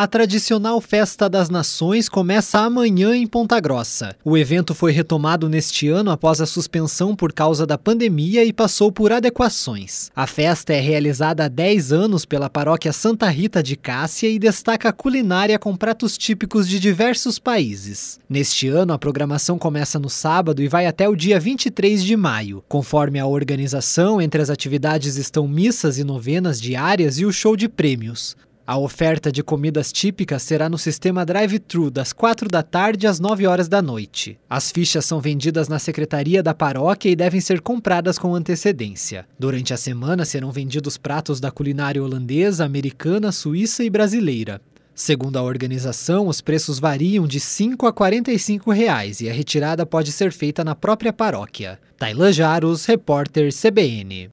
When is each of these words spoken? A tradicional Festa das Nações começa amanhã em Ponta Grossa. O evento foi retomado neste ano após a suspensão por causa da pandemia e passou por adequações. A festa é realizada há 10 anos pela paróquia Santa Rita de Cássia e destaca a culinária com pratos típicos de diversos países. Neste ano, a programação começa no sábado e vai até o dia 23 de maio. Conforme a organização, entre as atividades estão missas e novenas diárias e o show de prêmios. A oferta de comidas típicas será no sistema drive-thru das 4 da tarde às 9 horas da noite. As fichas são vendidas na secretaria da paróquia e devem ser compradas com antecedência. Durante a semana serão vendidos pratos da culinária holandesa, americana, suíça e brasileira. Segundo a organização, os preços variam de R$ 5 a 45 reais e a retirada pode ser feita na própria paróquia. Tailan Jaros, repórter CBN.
A 0.00 0.06
tradicional 0.06 0.80
Festa 0.80 1.28
das 1.28 1.50
Nações 1.50 2.08
começa 2.08 2.58
amanhã 2.58 3.14
em 3.14 3.26
Ponta 3.26 3.60
Grossa. 3.60 4.16
O 4.24 4.34
evento 4.38 4.74
foi 4.74 4.92
retomado 4.92 5.46
neste 5.46 5.88
ano 5.90 6.10
após 6.10 6.40
a 6.40 6.46
suspensão 6.46 7.14
por 7.14 7.34
causa 7.34 7.66
da 7.66 7.76
pandemia 7.76 8.42
e 8.42 8.50
passou 8.50 8.90
por 8.90 9.12
adequações. 9.12 10.10
A 10.16 10.26
festa 10.26 10.72
é 10.72 10.80
realizada 10.80 11.44
há 11.44 11.48
10 11.48 11.92
anos 11.92 12.24
pela 12.24 12.48
paróquia 12.48 12.94
Santa 12.94 13.28
Rita 13.28 13.62
de 13.62 13.76
Cássia 13.76 14.30
e 14.30 14.38
destaca 14.38 14.88
a 14.88 14.92
culinária 14.92 15.58
com 15.58 15.76
pratos 15.76 16.16
típicos 16.16 16.66
de 16.66 16.80
diversos 16.80 17.38
países. 17.38 18.18
Neste 18.26 18.68
ano, 18.68 18.94
a 18.94 18.98
programação 18.98 19.58
começa 19.58 19.98
no 19.98 20.08
sábado 20.08 20.62
e 20.62 20.68
vai 20.68 20.86
até 20.86 21.10
o 21.10 21.14
dia 21.14 21.38
23 21.38 22.02
de 22.02 22.16
maio. 22.16 22.64
Conforme 22.66 23.20
a 23.20 23.26
organização, 23.26 24.18
entre 24.18 24.40
as 24.40 24.48
atividades 24.48 25.16
estão 25.16 25.46
missas 25.46 25.98
e 25.98 26.04
novenas 26.04 26.58
diárias 26.58 27.18
e 27.18 27.26
o 27.26 27.32
show 27.34 27.54
de 27.54 27.68
prêmios. 27.68 28.34
A 28.70 28.78
oferta 28.78 29.32
de 29.32 29.42
comidas 29.42 29.90
típicas 29.90 30.44
será 30.44 30.68
no 30.68 30.78
sistema 30.78 31.26
drive-thru 31.26 31.90
das 31.90 32.12
4 32.12 32.48
da 32.48 32.62
tarde 32.62 33.04
às 33.04 33.18
9 33.18 33.44
horas 33.44 33.68
da 33.68 33.82
noite. 33.82 34.38
As 34.48 34.70
fichas 34.70 35.04
são 35.04 35.20
vendidas 35.20 35.66
na 35.66 35.80
secretaria 35.80 36.40
da 36.40 36.54
paróquia 36.54 37.10
e 37.10 37.16
devem 37.16 37.40
ser 37.40 37.60
compradas 37.62 38.16
com 38.16 38.32
antecedência. 38.32 39.26
Durante 39.36 39.74
a 39.74 39.76
semana 39.76 40.24
serão 40.24 40.52
vendidos 40.52 40.96
pratos 40.96 41.40
da 41.40 41.50
culinária 41.50 42.00
holandesa, 42.00 42.64
americana, 42.64 43.32
suíça 43.32 43.82
e 43.82 43.90
brasileira. 43.90 44.60
Segundo 44.94 45.38
a 45.38 45.42
organização, 45.42 46.28
os 46.28 46.40
preços 46.40 46.78
variam 46.78 47.26
de 47.26 47.38
R$ 47.38 47.44
5 47.44 47.86
a 47.88 47.92
45 47.92 48.70
reais 48.70 49.20
e 49.20 49.28
a 49.28 49.32
retirada 49.32 49.84
pode 49.84 50.12
ser 50.12 50.30
feita 50.30 50.62
na 50.62 50.76
própria 50.76 51.12
paróquia. 51.12 51.80
Tailan 51.98 52.32
Jaros, 52.32 52.84
repórter 52.84 53.50
CBN. 53.52 54.28